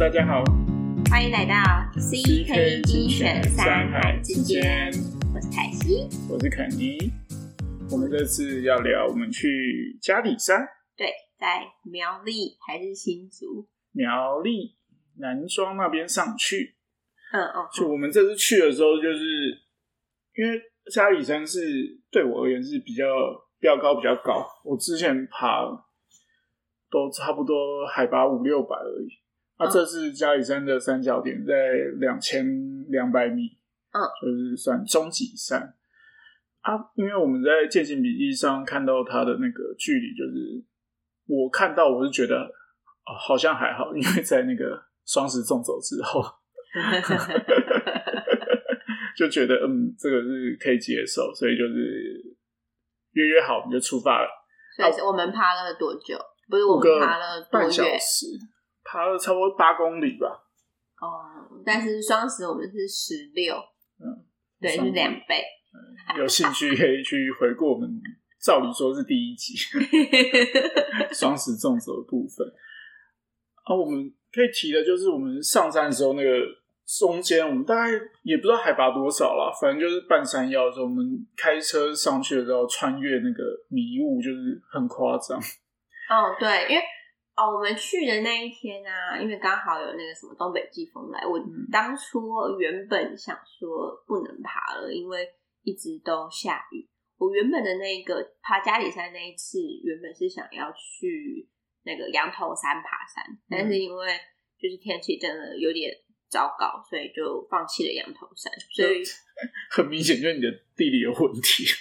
[0.00, 0.42] 大家好，
[1.10, 1.54] 欢迎来到
[1.92, 4.90] CK 精选山海之间，
[5.34, 6.96] 我是凯西，我是肯尼。
[7.92, 10.66] 我们这次要聊我们去嘉里山，
[10.96, 11.08] 对，
[11.38, 13.68] 在苗栗还是新竹？
[13.92, 14.78] 苗栗
[15.18, 16.76] 南庄那边上去。
[17.34, 19.50] 嗯哦，就我们这次去的时候，就是
[20.34, 20.58] 因为
[20.90, 23.04] 嘉里山是对我而言是比较
[23.58, 25.66] 标高比较高，我之前爬
[26.90, 29.19] 都差不多海拔五六百而已。
[29.60, 31.54] 那这是嘉里山的三角点在
[31.98, 33.58] 两千两百米，
[33.92, 35.74] 嗯，就是算中级山
[36.62, 36.72] 啊。
[36.94, 40.64] 因为我们在践行笔记上看到它的那个距离，就是
[41.26, 46.24] 我看到我是觉得哦，好像还好，因为在那个双十纵走之后，
[49.14, 52.34] 就觉得嗯，这个是可以接受，所以就是
[53.12, 54.28] 约约好，我们就出发了。
[54.74, 56.18] 所以我们爬了多久？
[56.48, 57.84] 不是我们爬了多半小？
[57.98, 58.26] 时，
[58.90, 60.26] 爬了差不多八公里吧。
[61.00, 61.22] 哦，
[61.64, 63.54] 但是双十我们是十六，
[64.00, 64.24] 嗯，
[64.60, 65.44] 对，是两倍。
[66.18, 67.88] 有兴趣可以去回顾我们，
[68.42, 69.54] 照理说是第一集
[71.14, 72.44] 双十重走的部分。
[73.62, 76.30] 啊，我们可以提的就是我们上山的时候，那个
[76.84, 77.92] 中间我们大概
[78.24, 85.38] 也不知道海拔多少啦，反正就是半山腰的时候，我们开车上去的时候，穿越那个迷雾，就是很夸张。
[85.38, 86.82] 哦，对，因为
[87.40, 92.20] 哦，我们去的那一天啊，因为刚好有那个什么东北季风来，我嗯当初
[92.58, 95.26] 原本想说不能爬了，因为
[95.62, 96.86] 一直都下雨。
[97.16, 101.48] 我原本的那个爬嘉里山那一次，原本是想要去
[101.84, 104.08] 那个羊头山爬山，但是因为
[104.60, 105.90] 就是天气真的有点
[106.28, 108.52] 糟糕，所以就放弃了羊头山。
[108.70, 109.02] 所以
[109.70, 111.64] 很明显就是你的地理有问题。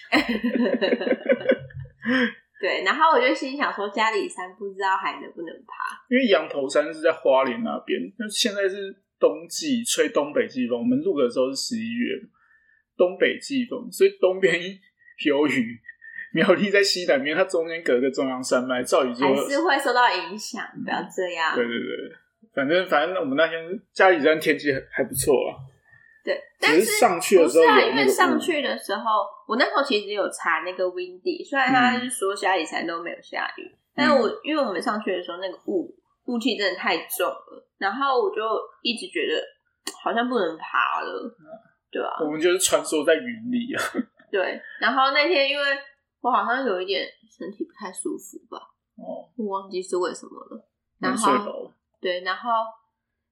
[2.59, 5.95] 对，然后我就心想说，嘉里山不知道还能不能爬。
[6.09, 10.79] 因为羊头山是在花莲那边，那现在是冬季，吹东北季风。
[10.79, 12.19] 我们录的时候是十一月，
[12.97, 14.59] 东北季风，所以东边
[15.25, 15.79] 有雨。
[16.31, 21.55] 苗栗在西南边，它中间隔个中央山脉，照理说还是会受到影响，不要这样。
[21.55, 22.15] 对对对，
[22.53, 23.57] 反正反正我们那天
[23.91, 25.57] 嘉里山天气还还不错啊。
[26.29, 35.91] 对，但只是上去的时候不是啊，因为上去的时候，我那时候其实有查那个 windy，虽然他是说下雨才都没有下雨，但是我因为我们上去的时候那个雾
[36.25, 38.41] 雾气真的太重了，然后我就
[38.83, 39.43] 一直觉得
[40.03, 41.35] 好像不能爬了，
[41.89, 43.81] 对啊，我们就是穿梭在云里啊。
[44.29, 45.63] 对，然后那天因为
[46.21, 48.61] 我好像有一点身体不太舒服吧，
[48.97, 50.69] 哦，我忘记是为什么了，
[50.99, 51.73] 然后。
[51.99, 52.49] 对，然后。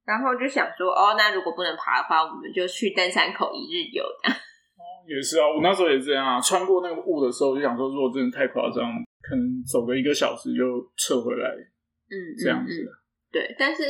[0.08, 4.38] 然后就想说，哦，那如果不能爬的话，我们就去登山口一日游这样。
[5.06, 8.92] 也是啊，我那时候也这样啊，穿过那个雾的时候，就想说，如果真的太夸张，
[9.22, 10.64] 可能走个一个小时就
[10.96, 11.48] 撤回来，
[12.08, 12.72] 嗯，这样子。
[12.82, 12.96] 嗯嗯
[13.30, 13.84] 对，但是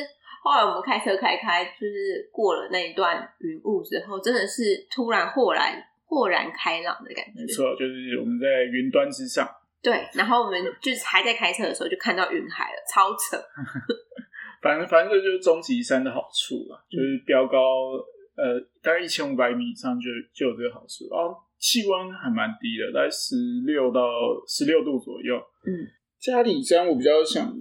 [0.44, 7.42] 后来我们开车开开，就是过了那一段云雾之后，真的是突然豁然豁然开朗的感觉。
[7.42, 9.48] 没错，就是我们在云端之上。
[9.82, 13.38] 对，然后我们就是还在开车的时候就看到云海了，超扯。
[14.62, 17.94] 反正反正这就是终极山的好处啦，就是标高
[18.36, 23.36] 呃大概一千五百米以上就就有这个好处，然后气温还蛮低的，大概十
[23.66, 24.02] 六到
[24.48, 25.36] 十六度左右。
[25.66, 25.88] 嗯，
[26.20, 27.56] 嘉里山我比较想，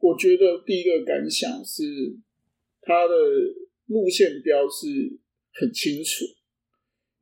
[0.00, 1.82] 我觉得第一个感想是
[2.82, 3.14] 它的
[3.86, 5.18] 路线标是
[5.52, 6.24] 很清楚，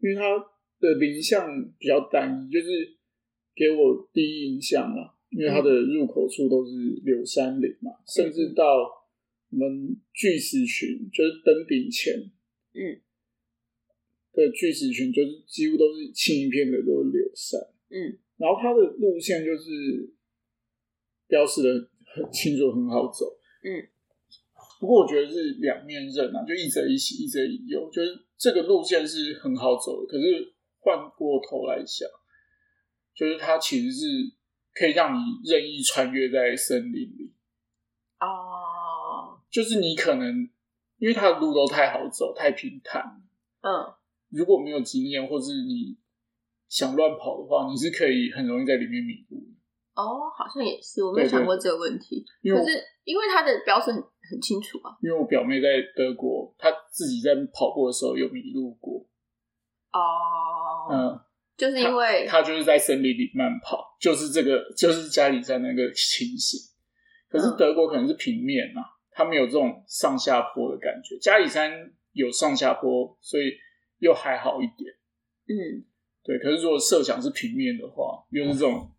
[0.00, 0.38] 因为它
[0.78, 1.46] 的林相
[1.78, 2.96] 比较单一，就是
[3.54, 5.14] 给我第一印象啦。
[5.31, 6.72] 因为它的入口处都是
[7.04, 8.64] 柳山林嘛，甚至到
[9.50, 12.14] 我们巨石群，就是登顶前，
[12.75, 13.00] 嗯
[14.32, 17.60] 的巨石群，就是几乎都是青一片的都是柳山。
[17.88, 20.12] 嗯然后它的路线就是
[21.26, 23.38] 标示的很清楚，很好走。
[23.62, 23.88] 嗯，
[24.78, 27.88] 不过我觉得是两面刃啊，就一则一喜，一则一忧。
[27.91, 32.06] 就是这个路线是很好走的，可是换过头来想，
[33.15, 34.06] 就是它其实是
[34.76, 37.33] 可以让你任意穿越在森林里。
[38.21, 40.48] 哦，就是你可能
[40.98, 43.22] 因为它的路都太好走，太平坦，
[43.62, 43.95] 嗯
[44.28, 45.97] 如果没有经验，或是你
[46.68, 49.39] 想乱跑的话，你是可以很容易在里面迷路。
[49.95, 52.24] 哦，好像也是，我没有想过这个问题。
[52.42, 54.98] 可是因为它的标示很很清楚啊。
[55.00, 59.06] 因为我表妹在德国，她自己在跑步的时候有迷路过，
[59.92, 61.21] 哦，嗯，
[61.56, 66.60] 就是因为他就是在森林里慢跑，就是这个，就是加里山那个情形。
[67.28, 71.16] 可是嗯德国可能是平面啊，它没有这种上下坡的感觉。
[71.18, 73.53] 加里山有上下坡，所以
[73.98, 74.94] 又还好一点。
[75.48, 75.84] 嗯，
[76.22, 78.92] 对，可是如果设想是平面的话，又是这种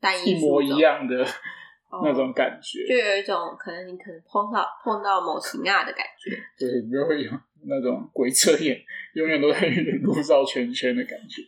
[0.00, 1.26] 单一一模一样的
[2.04, 7.30] 那种感觉，就有一种可能你可能碰到碰到某型啊的感觉，对，你就会有
[7.66, 8.78] 那种鬼遮眼，
[9.14, 9.60] 永远都在
[10.02, 11.42] 笼罩圈圈的感觉。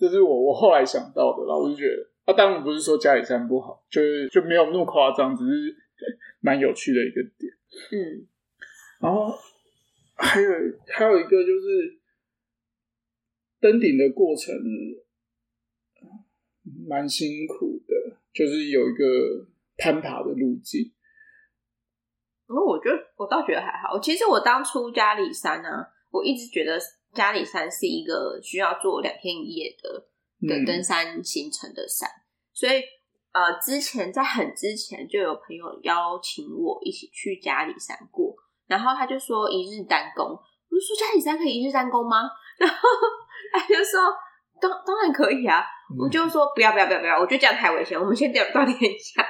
[0.00, 5.76] 这是我我后来想到的啦，我就觉得啊，当然不是说家里山不好，就是就没有那么夸张，只是
[6.40, 7.52] 蛮有趣的一个点。
[7.92, 8.26] 嗯，
[9.00, 9.30] 然后
[10.14, 10.50] 还有
[10.88, 11.98] 还有一个就是
[13.60, 14.54] 登顶的过程
[16.88, 20.90] 蛮辛苦的，就是有一个攀爬的路径。
[22.46, 24.00] 然后我觉得我倒觉得还好。
[24.00, 25.68] 其实我当初家里山呢、
[26.10, 26.76] 我一直觉得
[27.14, 30.06] 嘉里山是一个需要做两天一夜的
[30.48, 30.64] 的嗯。
[30.64, 32.08] 登山行程的山，
[32.52, 32.82] 所以
[33.32, 38.34] 呃，之前在很之前就有朋友邀请我一起去嘉里山过，
[38.66, 42.28] 然后他就说一日单攻，我就说嘉里山可以一日单攻吗？
[42.58, 42.76] 然后
[43.52, 44.00] 他就说
[44.60, 45.64] 当当然可以啊，
[45.98, 49.26] 我就说不要不要不要不要，我觉得这样太危险，我们先掉锻炼一下。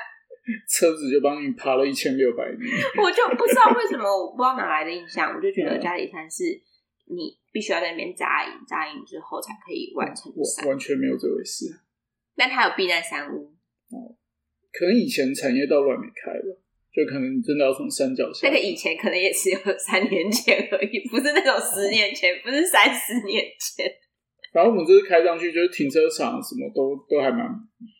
[0.68, 2.66] 车子就帮你爬了一千六百米，
[3.00, 5.80] 我就不知道为什么，我不知道哪来的印象，我就觉得嗯。
[5.80, 6.42] 嘉里山是
[7.06, 10.68] 你必须要在那边扎营，扎营之后才可以完成的我。
[10.68, 11.66] 完全没有这回事。
[12.36, 13.52] 那它有避难山屋
[13.90, 14.16] 哦，
[14.72, 16.48] 可能以前产业道路还没开吧，
[16.92, 18.48] 就可能你真的要从山脚下。
[18.48, 23.84] 那个以前可能也只有三年前而已，不是那种十年前，不是三十年前。
[24.54, 27.46] 然后我们这次开上去，就是停车场什么都都还蛮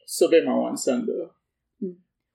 [0.06, 1.12] 设备蛮完善的，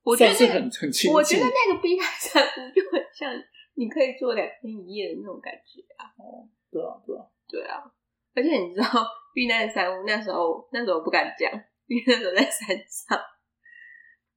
[0.04, 1.12] 我觉得算是很很亲近。
[1.12, 3.34] 我觉得那个避难山屋就很像
[3.74, 6.08] 你可以做两天一夜的那种感觉啊。
[6.76, 7.80] 对啊对啊，对啊，
[8.36, 8.88] 而且你知道
[9.34, 11.50] 避难山屋那时候那时候不敢讲，
[11.88, 13.18] 因为那时候在山上。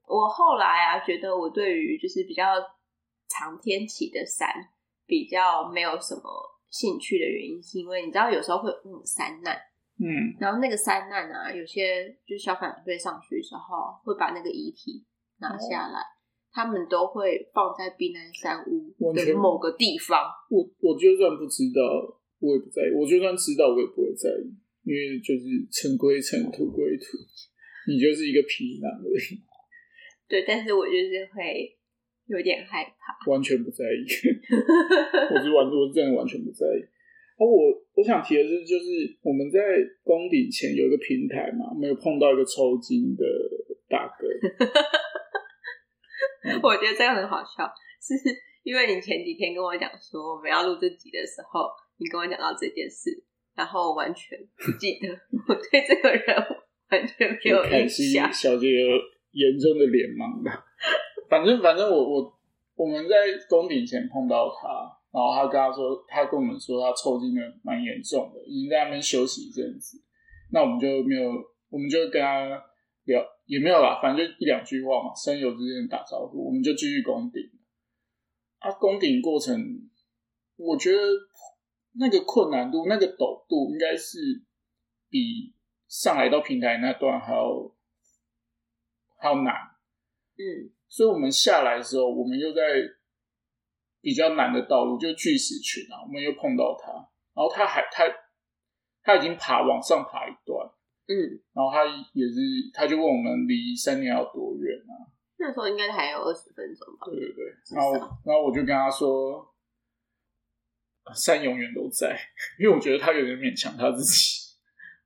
[0.06, 2.44] 我后来啊，觉得我对于就是比较
[3.28, 4.48] 长天起的山
[5.04, 6.22] 比较没有什么
[6.70, 9.54] 兴趣的原因，是因为你知道有时候会有那种山难，
[9.98, 15.04] 嗯，然后那个山难啊，有些就是消防队上去的时候会把那个遗体
[15.40, 16.00] 拿下来，
[16.52, 20.24] 他们都会放在避难山屋的某个地方。
[20.48, 24.46] 我我就算不知道，我也不在意；我就算知道，我也不会在意，
[24.84, 27.18] 因为就是尘归尘，土归土，
[27.86, 29.42] 你就是一个皮囊而已，
[30.28, 31.76] 对，但是我就是会
[32.26, 33.18] 有点害怕。
[33.30, 34.06] 完全不在意。
[35.34, 36.80] 我是完，我真的完全不在意。
[37.38, 39.60] 而我我想提的是，就是我们在
[40.02, 43.24] 攻顶前有一个平台嘛，没有碰到一个抽筋的
[43.88, 44.26] 大哥。
[46.62, 48.14] 我觉得这个很好笑，是
[48.62, 53.10] 因为你前几天跟我讲说我们要录这集的时候，你跟我讲到这件事，
[53.54, 55.08] 然后我完全不记得，
[55.48, 56.24] 我对这个人
[56.90, 58.32] 完全没有印象。
[58.32, 58.86] 小姐有
[59.32, 60.64] 严重的脸盲吧？
[61.28, 62.38] 反正反正我我
[62.74, 63.14] 我们在
[63.48, 64.68] 宫顶前碰到他，
[65.12, 70.02] 然后他跟他说，他跟我们说他抽筋的蛮严重的，已经在那边休息一阵子。
[70.50, 71.30] 那我们就没有，
[71.68, 72.48] 我们就跟他
[73.04, 77.42] 聊，也没有啦，反正就一两句话嘛，山友之间打招呼，我们就继续攻顶。
[78.60, 79.54] 啊，攻顶过程，
[80.56, 80.98] 我觉得
[81.98, 84.18] 那个困难度、那个陡度，应该是
[85.10, 85.54] 比
[85.88, 87.74] 上来到平台那段还要
[89.16, 89.52] 还要难。
[90.36, 92.62] 嗯，所以我们下来的时候，我们又在
[94.00, 96.92] 比较难的道路，就巨石群啊，我们又碰到他，
[97.34, 98.04] 然后他还他
[99.02, 100.70] 他已经爬往上爬一段，
[101.08, 102.38] 嗯，然后他也是，
[102.72, 105.10] 他就问我们离山顶要多远啊？
[105.40, 107.06] 那时候应该还有二十分钟吧。
[107.06, 107.92] 对对对，然后
[108.24, 109.44] 然后我就跟他说，
[111.14, 112.18] 山永远都在，
[112.58, 114.54] 因为我觉得他有点勉强他自己，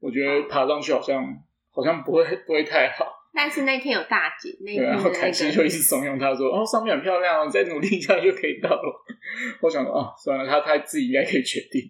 [0.00, 1.24] 我觉得爬上去好像
[1.70, 3.06] 好像不会不会太好。
[3.34, 9.04] 但是那天有大姐，那对，然后凯西就一直怂恿他说：“哦，上面很漂亮再努力一下就可以到了。
[9.62, 11.80] ”我想说哦，算了，他他自己应该可以决定，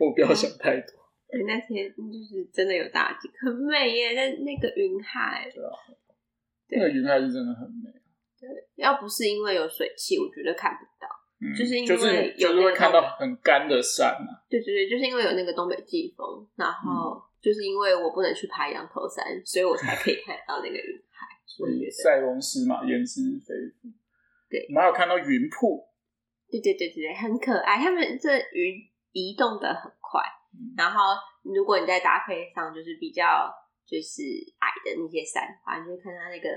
[0.00, 0.98] 我不要想太多。
[1.30, 5.70] 对那天就是真的有大景，很美耶，那那个云海，对啊
[6.70, 7.92] 那个云海是真的很美，
[8.40, 11.06] 对要不是因为有水汽，我觉得看不到。
[11.40, 21.26] 嗯，就是因为就是有那个就是会看到很干的山啊，对对对，就是因为有那个东北季风，然后就是因为我不能去爬羊头山，所以我才可以 看到那个云海。
[21.46, 23.88] 所以塞翁失马，焉知非福。
[24.50, 25.84] 对我们还有看到云瀑，
[26.50, 27.78] 对对对对对，很可爱。
[27.78, 28.74] 他们这云
[29.12, 30.20] 移动的很快，
[30.54, 33.52] 嗯然后如果你再搭配上就是比较
[33.86, 34.22] 就是
[34.58, 36.48] 矮的那些山的话，你就会看到那个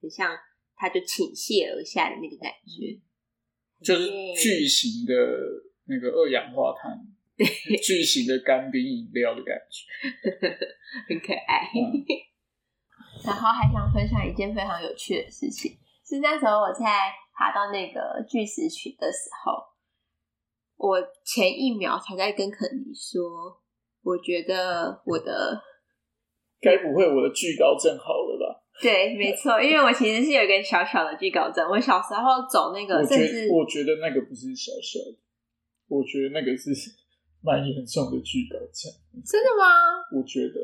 [0.00, 0.36] 很像
[0.76, 2.98] 它就倾泻而下的那个感觉，
[3.84, 5.14] 就是巨型的
[5.86, 6.98] 那个二氧化碳，
[7.82, 10.08] 巨型的干冰饮料的感觉。
[11.08, 11.68] 很可爱。
[11.74, 12.04] 嗯
[13.24, 19.62] 然后还想分享一件非常有趣的事情，是那时候我在爬到那个巨石群的时候，
[20.76, 23.62] 我前一秒才在跟肯尼说，
[24.02, 25.62] 我觉得我的
[26.60, 28.63] 该不会我的巨高症好了吧？
[28.80, 31.68] 对，没错，因为我其实是有一个小小的惧高症。
[31.70, 35.18] 我小时候走那个，我觉甚至得我觉得那个不是小小的，
[35.88, 36.70] 我觉得那个是
[37.42, 38.90] 蛮严重的惧高症。
[39.24, 39.64] 真的吗？
[40.10, 40.58] 我觉得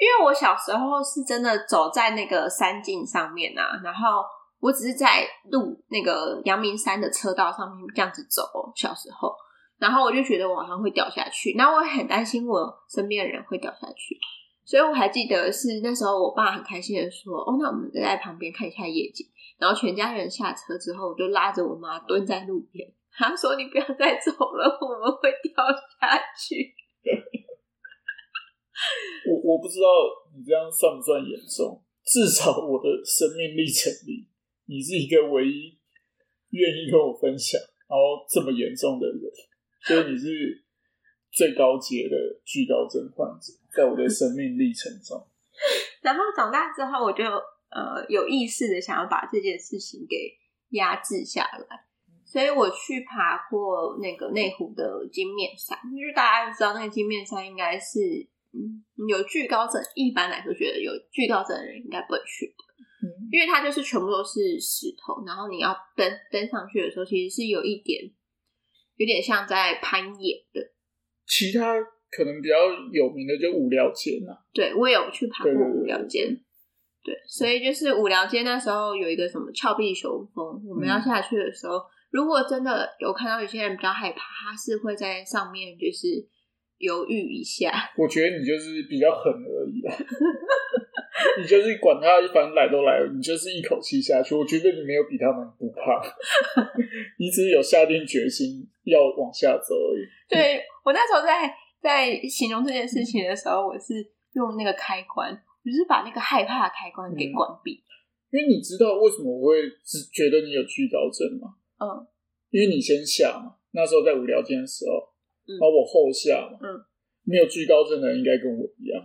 [0.00, 4.24] 因为我小时候是真的走在那个山径上面啊，然后
[4.58, 8.72] 我只是在路那个阳明山的车道上面这样子走。
[8.74, 9.32] 小时候，
[9.78, 14.18] 然后我就觉得我好像会掉下去，然后我很担心我身边的人会掉下去，
[14.64, 19.26] 所以我还记得是那时候我爸很开心的说：“哦，那我们在旁边看一下夜景。”
[19.58, 25.52] 然后全家人下车之后，我就拉着我妈蹲在路边，他说：“你不要再走了，我们会掉
[26.00, 26.74] 下去。”
[29.28, 29.86] 我我不知道
[30.34, 34.26] 你这样算不算严重，至少我的生命历程里，
[34.66, 35.78] 你是一个唯一
[36.50, 39.22] 愿意跟我分享，然后这么严重的人，
[39.86, 40.61] 所以你是
[41.32, 45.26] 最高阶的巨高症患者，在我的生命历程中。
[46.02, 50.16] 然后长大之后，我就呃有意识的想要把这件事情给
[50.70, 51.86] 压制下来，
[52.24, 57.98] 所以我去爬过那个内湖的金面山，就是大家都知道那个金面山应该是
[58.52, 68.10] 嗯有惧高症，一般来说觉得有惧高症的人应该不会去的，嗯，因为它就是全部都是石头，然后你要登登上去的时候，其实是有一点
[68.96, 70.72] 有点像在攀岩的。
[71.26, 71.74] 其他
[72.10, 72.54] 可能比较
[72.92, 76.28] 有名的就五聊间啊，对我也有去爬过五寮间，
[77.02, 86.08] 对，所以就是五寮街那时候有一个什么峭壁雄峰，我们要嗯下去的时候，如果真的有看到有些人比较害怕，他是会在上面就是
[86.78, 89.94] 犹豫一下，我觉得你就是比较狠而已啦。
[91.40, 94.34] 你就是管他，反正来都来了，你就是一口气下去。
[94.34, 96.00] 我觉得你没有比他们不怕，
[97.18, 100.02] 你只是有下定决心要往下走而已。
[100.28, 103.94] 对我那时候在在形容这件事情的时候，我是
[104.34, 107.82] 用那个开关，我就是把那个害怕的开关给嗯关闭，
[108.30, 111.54] 因为你知道为什么我会只觉得你有惧高症吗？
[111.78, 112.06] 嗯，
[112.50, 114.96] 因为你先下嘛，那时候在无聊间的时候，
[115.44, 116.80] 嗯然后我后下嘛，嗯，
[117.24, 119.04] 没有惧高症的人应该跟我一样，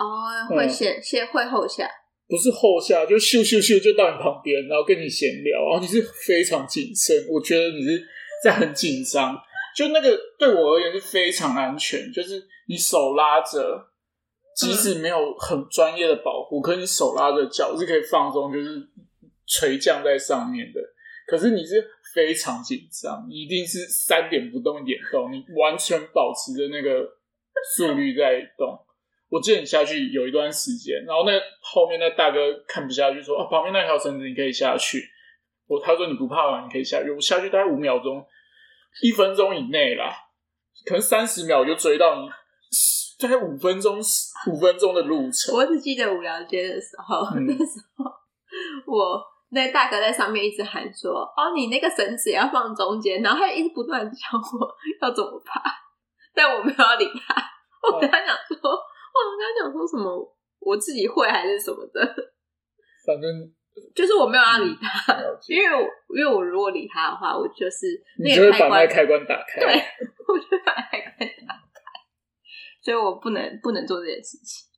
[0.00, 1.86] 哦，会嗯先先会后下，
[2.26, 8.02] 不是后下就咻咻咻就到你旁边，然后跟你闲聊，然后你是非常谨慎，我觉得你是
[8.42, 9.36] 在很紧张，
[9.76, 13.86] 就那个对我而言是非常安全，就是你手拉着。
[14.52, 18.86] 即使没有很专业的保护，可是你手拉着脚是可以放松，就是
[19.46, 20.80] 垂降在上面的。
[21.26, 27.08] 可是你是非常紧张，你一定是三点不动一点动，你完全保持着那个
[27.74, 28.76] 速率在动。
[29.30, 35.02] 我记得你下去有一段时间，然后那后面那大哥看不下去，说：“啊，旁边那条绳子你可以下去。”
[35.68, 36.64] 我他说你不怕吗？
[36.64, 37.10] 你可以下去。
[37.12, 38.26] 我下去大概五秒钟，
[39.02, 40.12] 一分钟以内啦，
[40.84, 42.28] 可能三十秒我就追到你，
[43.20, 44.00] 大概五分钟
[44.50, 45.54] 五分钟的路程。
[45.54, 48.04] 我只记得无聊街的时候，嗯 那时候
[48.84, 54.68] 我那大哥在上面一直喊说：“哦，你那个绳子也要放中间。”然后他一直不断地教我
[55.06, 55.62] 要怎么爬，
[56.34, 57.40] 但我没有要理他。
[57.92, 58.76] 我跟他讲说，
[59.40, 62.00] 他讲说什么我自己会还是什么的，
[63.06, 63.28] 反正
[63.94, 65.16] 就是我没有要理他，
[65.48, 65.80] 因为我
[66.16, 67.86] 因为我如果理他的话，我就是
[68.22, 69.60] 你就会把那个开关打开。
[69.60, 69.68] 对，
[70.28, 71.16] 我就把开关
[71.46, 71.80] 打开，
[72.82, 74.68] 所以我不能不能做这件事情，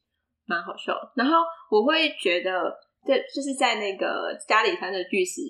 [0.46, 1.12] 蛮好笑的。
[1.16, 1.38] 然后
[1.70, 2.72] 我会觉得，
[3.04, 5.40] 对就是在那个家里山的巨石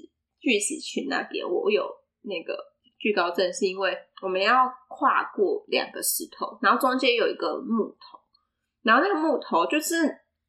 [0.41, 1.85] 巨石群那边，我有
[2.23, 2.57] 那个
[2.99, 8.19] 惧高症，是因为我们要跨过两个石头，然后中间有一个木头，
[8.83, 9.97] 然后那个木头就是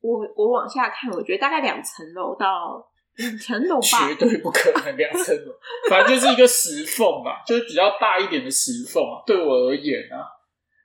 [0.02, 2.86] 我我往下看，我觉得大概两层楼到
[3.16, 5.54] 两层楼吧，绝对不可能两层楼，
[5.90, 9.24] 反正就是一个石缝啊，就是比较大一点的石缝啊。
[9.26, 10.26] 对我而言啊，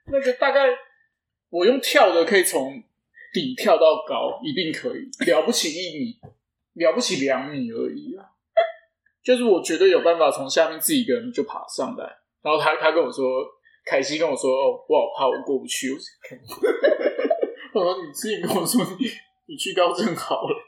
[0.07, 0.69] 那个大概
[1.49, 2.83] 我用跳的可以从
[3.33, 6.19] 底跳到高，一定可以，了不起一米，
[6.73, 8.25] 了不起两米而已啊。
[9.21, 12.05] 就是我绝对有办法从下面自己一个人就爬上来。
[12.41, 13.45] 然后他他跟我说，
[13.85, 15.91] 凯西跟我说，哦，我好怕，我过不去。
[15.91, 15.97] 我，
[17.73, 19.05] 我说你之前跟我说你
[19.47, 20.55] 你去高正好了。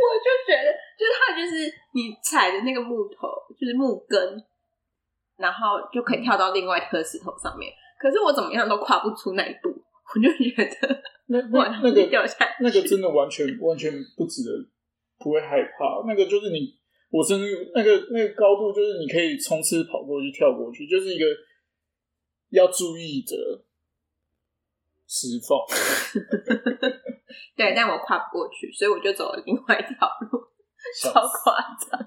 [0.00, 4.42] 我就觉得，就是它就是你踩的那个木头，就是木根，
[5.36, 7.72] 然后就可以跳到另外一颗石头上面。
[7.98, 14.50] 可是我怎么样都跨不出那一步，我就觉得那我那那个掉下来那个真的完全完全不值得，
[15.18, 16.02] 不会害怕。
[16.06, 16.74] 那个就是你，
[17.10, 21.26] 我真的那个那个高度，就是你可以冲刺跑过去、跳过去，就是一个
[22.50, 23.36] 要注意的
[25.10, 25.58] 石缝。
[27.56, 30.46] 对，但我跨不过去，所以我就走了另外一条路，
[31.02, 31.58] 超夸
[31.90, 31.98] 张。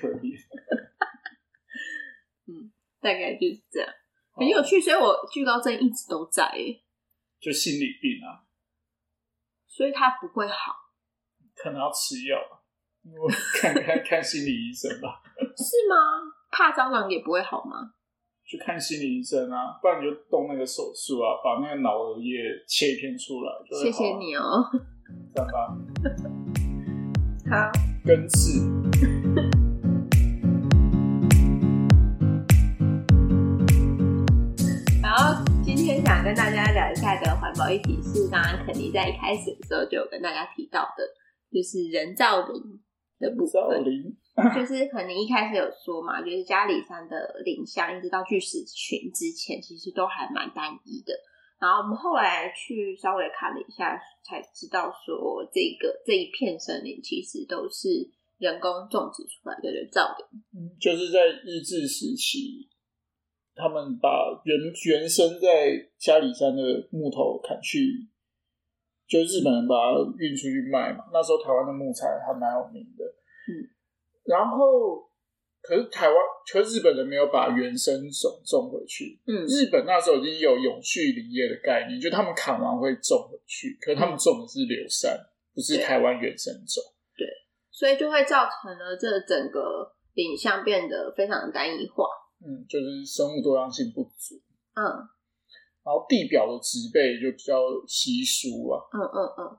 [0.00, 0.38] 可怜，
[3.02, 4.80] 大概就是这样，哦很有趣。
[4.80, 6.84] 所以我惧高症一直都在、欸，
[7.40, 8.46] 就心理病啊。
[9.66, 10.72] 所以它不会好，
[11.56, 12.62] 可能要吃药吧，
[13.04, 13.28] 我
[13.60, 15.20] 看看看心理医生吧。
[15.36, 15.96] 是吗？
[16.50, 17.94] 怕蟑螂也不会好吗？
[18.44, 23.52] 去看心理医生啊，不然你就动那个手术啊，把那个脑额叶切片出来。
[23.82, 24.62] 谢谢你哦，
[25.34, 25.74] 这样吧。
[27.50, 27.70] 好，
[28.04, 28.60] 根刺。
[35.02, 41.04] 然后今天想跟大家聊一下的环保议题是，刚刚肯尼在一开始的时候就有跟大家提到的，
[41.50, 42.62] 就是人造林
[43.18, 43.62] 的部分。
[44.56, 51.12] 就是可能一开始有说嘛，就是嘉里山的林相一直到巨石群之前，其实都还蛮单一的。
[51.60, 60.40] 然后我们后来去稍微看了一下，才知道说这个这一片森林其实都是人工种植出来的人造林。
[60.56, 62.66] 嗯，就是在日治时期，
[63.54, 64.08] 他们把
[64.44, 64.56] 原
[64.88, 68.08] 原生在嘉里山的木头砍去，
[69.06, 71.04] 就日本人把它运出去卖嘛。
[71.12, 73.04] 那时候台湾的木材还蛮有名的。
[73.04, 73.68] 嗯。
[74.24, 75.10] 然后，
[75.60, 76.16] 可是台湾，
[76.52, 79.20] 可是日本人没有把原生种种回去。
[79.26, 85.18] 嗯，日本那时候已经有永续林业的概念，就他们砍完会种回去，可是他们种的是柳杉，
[85.54, 86.82] 不是台湾原生种。
[87.16, 87.26] 对，
[87.70, 92.04] 所以就会造成了这整个影像变得非常的单一化。
[92.44, 94.34] 嗯，就是生物多样性不足。
[94.74, 94.82] 嗯，
[95.84, 97.54] 然后地表的植被就比较
[97.86, 98.78] 稀疏啊。
[98.92, 99.58] 嗯嗯嗯。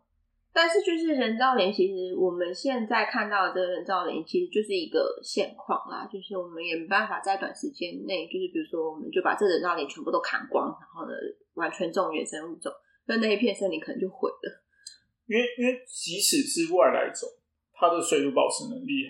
[0.55, 6.07] 但是就是人造林，其实我们现在看到的这个人造林，其实就是一个现况啦。
[6.13, 11.12] 就是我们也没办法在短时间内，就是比如说，我们就把这人造林全部都砍光，然后呢，
[11.55, 12.72] 完全种原生物种，
[13.07, 14.63] 那那一片森林可能就毁了。
[15.25, 17.27] 因为因为即使是外来种，
[17.74, 19.10] 它的水土保持能力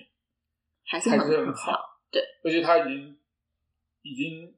[0.85, 1.99] 还是还是很好。
[2.09, 3.17] 对，而且它已经
[4.01, 4.55] 已经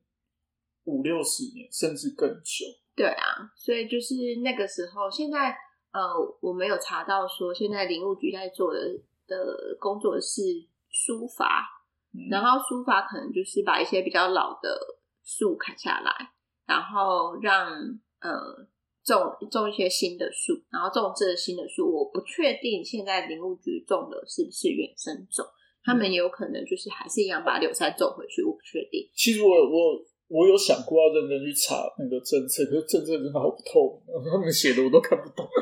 [0.84, 2.64] 五六十年，甚至更久。
[2.96, 4.14] 对啊，所以就是
[4.44, 5.58] 那个时候，现在。
[5.96, 8.80] 呃，我没有查到说现在林务局在做的
[9.26, 10.42] 的工作是
[10.90, 11.66] 疏伐，
[12.30, 14.78] 然后书法可能就是把一些比较老的
[15.24, 16.34] 树砍下来，
[16.68, 17.72] 然后让
[18.20, 18.68] 呃
[19.06, 25.46] 种种一些新的树，然后种这新的树，我不确定现在林务局种的是不是原生种，
[25.82, 29.10] 他们也有可能就是还是一样把柳杉种回去，我不确定。
[29.16, 30.06] 其实我我。
[30.28, 35.46] 我有想过要认真去查那个政策，可是政策真的好不透明，他们写的我都看不懂。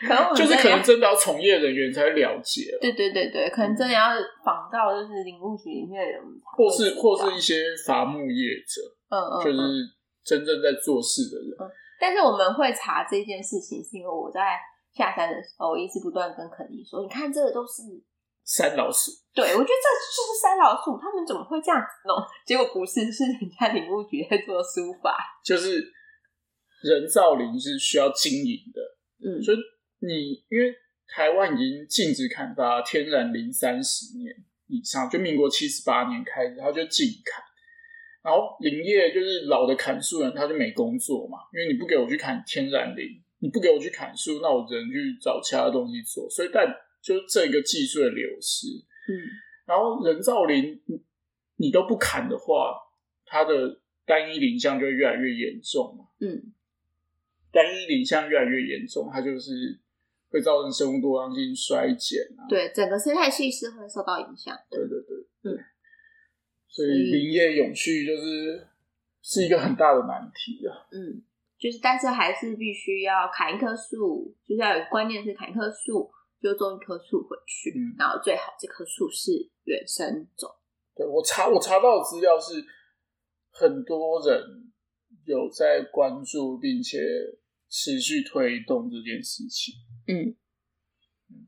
[0.00, 2.76] 可能就是可能真的要从业人员才了解。
[2.80, 4.10] 对对对对，可能真的要
[4.44, 6.20] 访到就是林务局里面的人，
[6.56, 7.54] 或是或是一些
[7.86, 9.58] 伐木业者，嗯嗯，就是
[10.24, 11.54] 真正在做事的人。
[12.00, 14.58] 但是我们会查这件事情，是因为我在
[14.92, 17.82] 下山的时候，我一直不断跟肯尼说：“你看，这个都是。”
[18.50, 22.18] 山老鼠，对我觉得这就是山老鼠，他们怎么会这样子弄？
[22.44, 25.78] 结果不是，是人家林务局在做书法，就是
[26.82, 28.82] 人造林是需要经营的，
[29.22, 29.58] 嗯，所以
[30.00, 30.74] 你因为
[31.06, 34.34] 台湾已经禁止砍伐天然林三十年
[34.66, 37.40] 以上，就民国七十八年开始，他就禁砍，
[38.24, 43.06] 然后林业就是老的砍树人，他就没工作嘛，因为你不给我去砍天然林，
[43.38, 46.66] 你不给我去砍树，那我只能去找其他东西做，所以但。
[47.02, 48.66] 就这个技术的流失，
[49.08, 49.24] 嗯，
[49.64, 50.78] 然后人造林
[51.56, 52.74] 你都不砍的话，
[53.24, 56.52] 它的单一林相就会越来越严重嘛，嗯，
[57.50, 59.80] 单一林相越来越严重，它就是
[60.28, 65.58] 会造成生物多样性衰减啊，对，整个生态系是会受到影响，对对对，嗯，
[66.68, 68.68] 所以林业永续就是
[69.22, 71.22] 是一个很大的难题啊，嗯，
[71.58, 76.10] 就是但是还是必须要砍一棵树，就是要有观念是砍一棵树。
[76.40, 80.50] 就种一棵树回去，然后最好这棵树是原生种。
[80.94, 82.64] 对我查我查到的资料是，
[83.50, 84.72] 很多人
[85.24, 86.98] 有在关注并且
[87.68, 89.74] 持续推动这件事情。
[90.06, 90.36] 嗯
[91.28, 91.46] 嗯，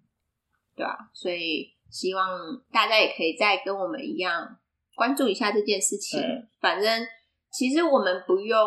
[0.76, 4.58] 对啊，所以希望大家也可以再跟我们一样
[4.94, 6.20] 关注一下这件事情。
[6.60, 7.06] 反正。
[7.52, 8.58] 其实我们不用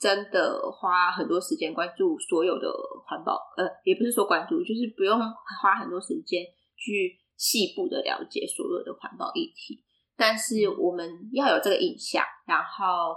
[0.00, 2.66] 真的花很多时间关注所有的
[3.06, 5.16] 环保，呃，也不是说关注，就是不用
[5.62, 6.42] 花很多时间
[6.74, 9.84] 去细部的了解所有的环保议题。
[10.16, 13.14] 但是我们要有这个印象，然后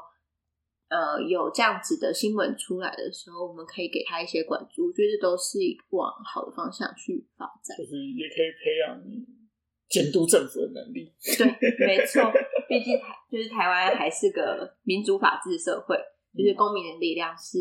[0.90, 5.58] 呃有这样子的新闻出来的时候，我们可以给他一些关注，我觉得都是
[5.90, 9.26] 往好的方向去发展，就是也可以培养你
[9.90, 11.12] 监督政府的能力。
[11.38, 12.32] 对，没错。
[12.68, 15.98] 毕竟台就是台湾还是个民主法治社会，
[16.38, 17.58] 就是公民的力量是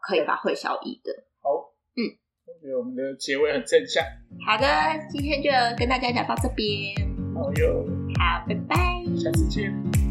[0.00, 1.12] 可以发挥效益的。
[1.42, 4.04] 好，嗯，我觉得我们的结尾很正向。
[4.46, 4.66] 好的，
[5.10, 6.94] 今天就跟大家讲到这边。
[7.34, 7.84] 好哟，
[8.18, 8.76] 好，拜拜，
[9.16, 10.03] 下次见。